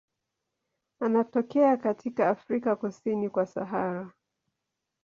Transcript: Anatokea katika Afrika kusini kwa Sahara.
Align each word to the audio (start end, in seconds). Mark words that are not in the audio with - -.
Anatokea 0.99 1.77
katika 1.77 2.29
Afrika 2.29 2.75
kusini 2.75 3.29
kwa 3.29 3.45
Sahara. 3.45 4.11